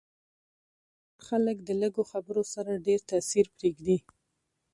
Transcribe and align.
هوښیار 0.03 1.19
خلک 1.25 1.57
د 1.63 1.69
لږو 1.81 2.03
خبرو 2.11 2.43
سره 2.53 2.83
ډېر 2.87 2.99
تاثیر 3.11 3.45
پرېږدي. 3.55 3.97